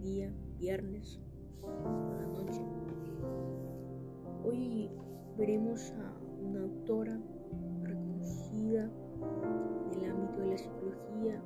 [0.00, 1.20] día, viernes,
[1.60, 2.62] por la noche.
[4.44, 4.90] Hoy
[5.36, 7.18] veremos a una autora
[7.82, 8.90] reconocida
[9.92, 11.42] en el ámbito de la psicología,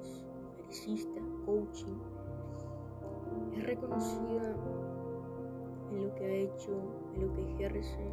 [0.00, 1.98] es conferencista, coaching,
[3.56, 4.56] es reconocida
[5.90, 6.72] en lo que ha hecho,
[7.14, 8.10] en lo que ejerce,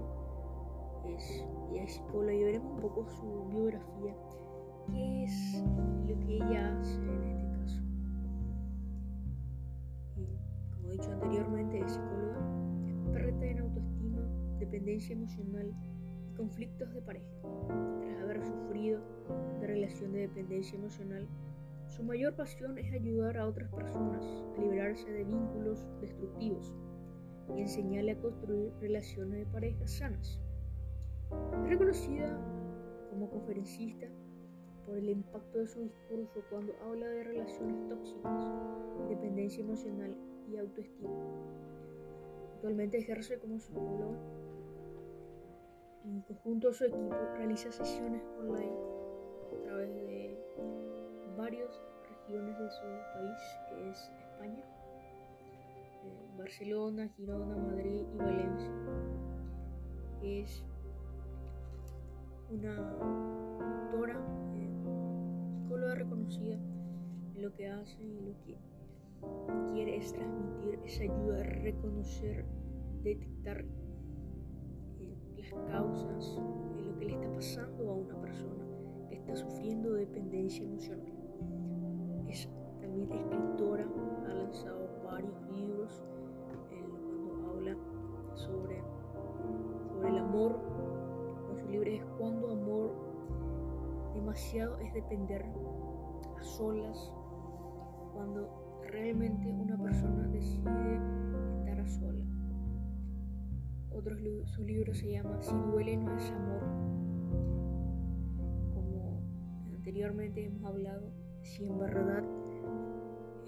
[1.07, 4.15] es, ella es psicóloga y veremos un poco su biografía
[4.91, 5.63] qué es
[6.07, 7.40] lo que ella hace este
[14.71, 15.73] dependencia emocional
[16.31, 17.27] y conflictos de pareja.
[18.01, 19.01] Tras haber sufrido
[19.59, 21.27] de relación de dependencia emocional,
[21.89, 24.25] su mayor pasión es ayudar a otras personas
[24.57, 26.73] a liberarse de vínculos destructivos
[27.53, 30.39] y enseñarle a construir relaciones de pareja sanas.
[31.63, 32.39] Es reconocida
[33.09, 34.07] como conferencista
[34.85, 38.41] por el impacto de su discurso cuando habla de relaciones tóxicas,
[39.09, 40.15] dependencia emocional
[40.49, 41.09] y autoestima.
[42.55, 44.17] Actualmente ejerce como psicóloga
[46.05, 48.75] y junto a su equipo realiza sesiones online
[49.53, 50.37] a través de
[51.37, 52.81] varias regiones de su
[53.13, 54.63] país, que es España,
[56.03, 58.71] eh, Barcelona, Girona, Madrid y Valencia.
[60.21, 60.63] Es
[62.49, 64.21] una autora
[65.95, 66.55] reconocida
[67.35, 68.57] en lo que hace y lo que
[69.73, 72.45] quiere es transmitir esa ayuda a reconocer,
[73.03, 73.80] detectar eh,
[75.91, 78.63] de lo que le está pasando a una persona
[79.09, 81.11] que está sufriendo dependencia emocional.
[82.29, 82.47] Es
[82.79, 83.85] también escritora,
[84.29, 86.01] ha lanzado varios libros
[86.47, 87.75] cuando habla
[88.35, 88.81] sobre,
[89.93, 90.59] sobre el amor.
[91.59, 92.91] Su libro es Cuando amor
[94.13, 95.45] demasiado es depender
[96.39, 97.11] solas,
[98.13, 100.99] cuando realmente una persona decide
[101.59, 102.40] estar a sola.
[103.93, 104.15] Otro,
[104.45, 106.61] su libro se llama Si duele no es amor.
[108.73, 109.21] Como
[109.73, 112.23] anteriormente hemos hablado, si en verdad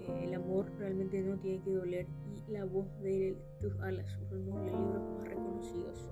[0.00, 2.06] eh, el amor realmente no tiene que doler
[2.46, 6.10] y la voz de tus alas, uno de los libros más reconocidos.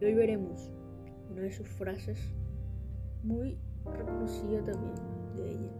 [0.00, 0.70] Y hoy veremos
[1.30, 2.18] una de sus frases
[3.22, 3.58] muy
[3.96, 4.94] reconocida también
[5.36, 5.72] de ella.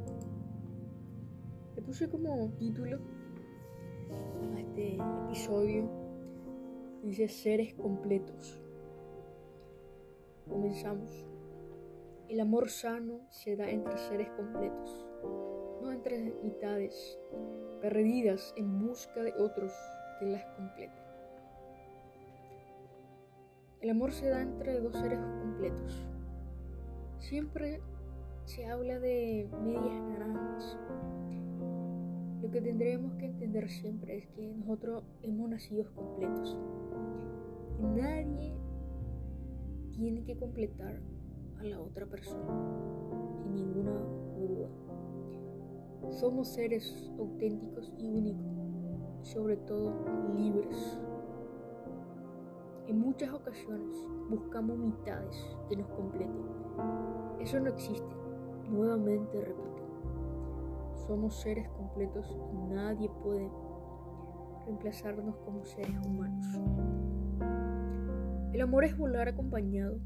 [1.76, 2.98] Le puse como título
[4.54, 4.96] a este
[5.26, 5.99] episodio,
[7.02, 8.60] dice seres completos.
[10.48, 11.26] Comenzamos.
[12.28, 15.06] El amor sano se da entre seres completos,
[15.82, 17.18] no entre mitades,
[17.80, 19.72] perdidas en busca de otros
[20.18, 21.02] que las completen.
[23.80, 26.06] El amor se da entre dos seres completos.
[27.18, 27.80] Siempre
[28.44, 30.78] se habla de medias naranjas.
[32.42, 36.56] Lo que tendremos que entender siempre es que nosotros hemos nacido completos.
[37.94, 38.54] Nadie
[39.92, 41.00] tiene que completar
[41.58, 42.46] a la otra persona,
[43.42, 43.92] sin ninguna
[44.38, 44.68] duda.
[46.10, 48.46] Somos seres auténticos y únicos,
[49.22, 49.92] sobre todo
[50.34, 50.98] libres.
[52.86, 53.96] En muchas ocasiones
[54.30, 55.36] buscamos mitades
[55.68, 56.46] que nos completen.
[57.38, 58.16] Eso no existe.
[58.70, 59.79] Nuevamente repito,
[61.10, 63.50] somos seres completos y nadie puede
[64.64, 66.46] reemplazarnos como seres humanos.
[68.52, 69.98] El amor es volar acompañado,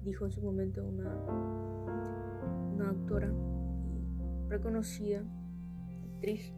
[0.00, 1.14] dijo en su momento una,
[2.72, 3.30] una autora
[4.48, 5.22] reconocida,
[6.14, 6.50] actriz.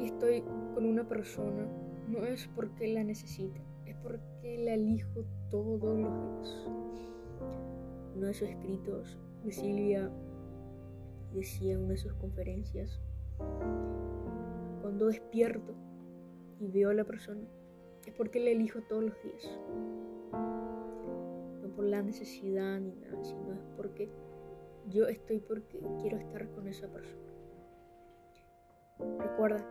[0.00, 0.42] Y estoy
[0.74, 1.68] con una persona,
[2.08, 6.66] no es porque la necesite, es porque la elijo todos los días.
[8.16, 9.20] Uno de sus escritos
[9.50, 10.10] Silvia
[11.34, 13.00] decía en una de sus conferencias,
[14.82, 15.74] cuando despierto
[16.60, 17.46] y veo a la persona,
[18.06, 19.60] es porque la elijo todos los días.
[21.62, 24.08] No por la necesidad ni nada, sino es porque
[24.88, 27.28] yo estoy porque quiero estar con esa persona.
[29.18, 29.64] Recuerda,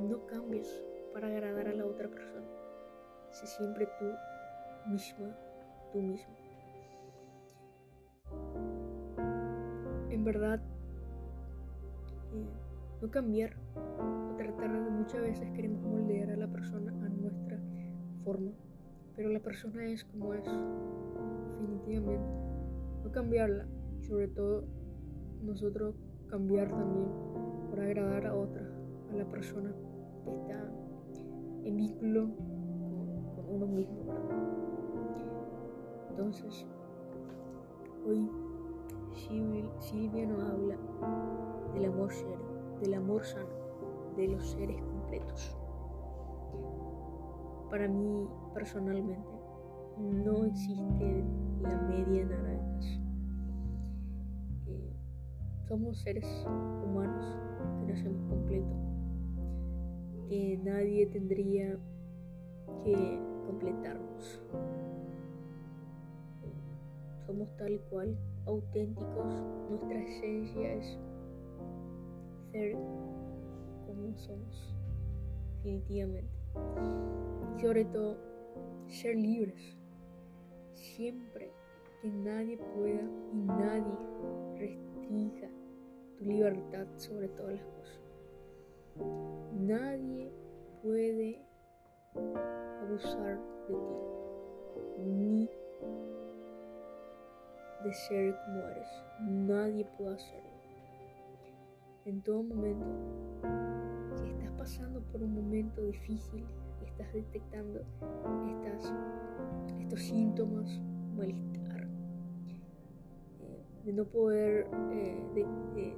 [0.00, 2.46] no cambies para agradar a la otra persona.
[3.30, 4.06] Sé siempre tú
[4.90, 5.36] misma,
[5.92, 6.47] tú mismo.
[10.18, 10.60] En verdad
[12.34, 12.46] eh,
[13.00, 17.56] no cambiar o tratar de muchas veces queremos moldear a la persona a nuestra
[18.24, 18.50] forma,
[19.14, 20.44] pero la persona es como es,
[21.52, 22.26] definitivamente.
[23.04, 23.66] No cambiarla,
[24.00, 24.64] sobre todo
[25.40, 25.94] nosotros
[26.26, 27.06] cambiar también
[27.70, 28.68] por agradar a otra,
[29.12, 29.72] a la persona
[30.24, 30.68] que está
[31.62, 34.12] en vínculo con, con uno mismo.
[36.10, 36.66] Entonces,
[38.04, 38.28] hoy
[39.18, 40.78] Silvia nos habla
[41.74, 43.48] del amor serio, del amor sano,
[44.16, 45.56] de los seres completos.
[47.68, 49.28] Para mí, personalmente,
[49.98, 51.24] no existe
[51.60, 53.00] la media naranjas.
[54.66, 54.92] Eh,
[55.66, 57.38] somos seres humanos
[57.80, 58.78] que nacemos completos,
[60.28, 61.76] que nadie tendría
[62.84, 64.42] que completarnos.
[67.26, 68.16] Somos tal cual,
[68.48, 69.34] auténticos,
[69.68, 70.98] nuestra esencia es
[72.50, 72.72] ser
[73.86, 74.74] como somos,
[75.56, 76.30] definitivamente.
[77.56, 78.16] Y sobre todo,
[78.86, 79.76] ser libres.
[80.72, 81.52] Siempre
[82.00, 83.02] que nadie pueda
[83.32, 83.98] y nadie
[84.56, 85.48] restrinja
[86.16, 88.00] tu libertad sobre todas las cosas.
[89.52, 90.32] Nadie
[90.82, 91.44] puede
[92.82, 95.50] abusar de ti, ni
[97.84, 98.88] de ser como eres.
[99.20, 100.48] Nadie puede hacerlo.
[102.04, 102.86] En todo momento,
[104.16, 106.44] si estás pasando por un momento difícil
[106.80, 107.80] y estás detectando
[108.48, 108.92] estas,
[109.78, 110.80] estos síntomas,
[111.14, 111.86] malestar,
[113.40, 115.46] eh, de no poder, eh,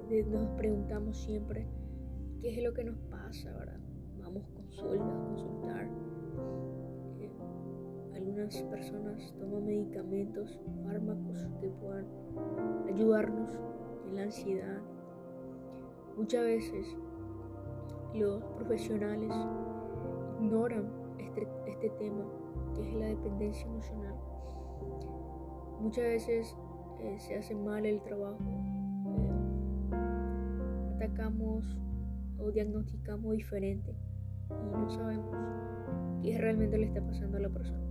[0.09, 1.67] de, nos preguntamos siempre,
[2.41, 3.81] ¿qué es lo que nos pasa, verdad?
[4.19, 5.88] Vamos consulta, a consultar
[8.40, 12.06] algunas personas toman medicamentos, fármacos que puedan
[12.88, 13.58] ayudarnos
[14.06, 14.81] en la ansiedad.
[16.16, 16.96] Muchas veces
[18.14, 19.31] los profesionales
[20.40, 22.25] ignoran este, este tema
[22.75, 24.14] que es la dependencia emocional.
[25.81, 26.56] Muchas veces
[27.00, 28.38] eh, se hace mal el trabajo,
[29.06, 29.94] eh,
[30.94, 31.78] atacamos
[32.38, 33.94] o diagnosticamos diferente
[34.50, 35.37] y no sabemos
[36.22, 37.89] qué realmente le está pasando a la persona.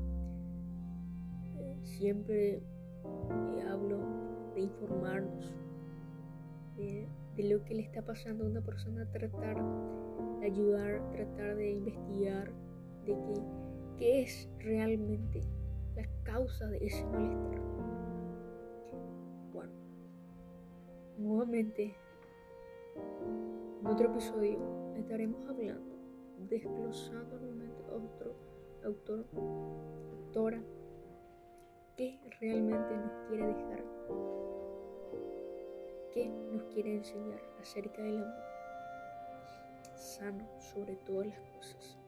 [1.99, 2.61] Siempre
[3.69, 3.97] hablo
[4.55, 5.53] de informarnos
[6.77, 7.09] de,
[7.39, 9.57] lo que le está pasando a una persona, tratar
[10.39, 12.53] de ayudar, tratar de investigar,
[13.05, 13.17] de
[13.97, 15.41] qué es realmente
[15.97, 17.61] la causa de ese malestar.
[19.51, 19.73] Bueno,
[21.17, 21.97] nuevamente,
[23.81, 24.57] en otro episodio
[24.95, 25.97] estaremos hablando,
[26.47, 28.35] desglosando nuevamente otro
[28.85, 30.63] autor, autora
[31.99, 33.83] qué realmente nos quiere dejar,
[36.13, 38.43] qué nos quiere enseñar acerca del amor
[39.95, 41.99] sano sobre todas las cosas.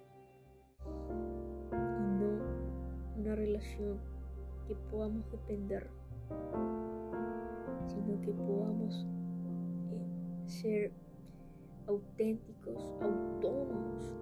[1.74, 2.40] Y no
[3.18, 4.00] una relación
[4.66, 5.90] que podamos depender,
[7.86, 9.06] sino que podamos
[9.90, 10.94] eh, ser
[11.88, 14.16] auténticos, autónomos,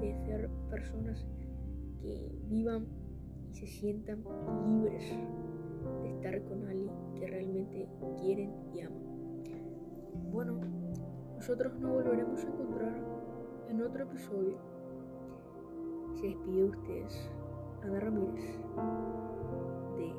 [0.00, 1.26] de ser personas
[2.00, 3.01] que vivan
[3.52, 4.24] se sientan
[4.66, 5.04] libres
[6.02, 7.88] de estar con alguien que realmente
[8.20, 9.02] quieren y aman.
[10.30, 10.60] Bueno,
[11.36, 12.94] nosotros nos volveremos a encontrar
[13.68, 14.56] en otro episodio.
[16.14, 17.30] Se despide ustedes,
[17.82, 18.58] Ana Ramírez,
[19.96, 20.12] de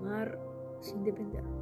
[0.00, 0.38] Amar
[0.80, 1.61] sin depender.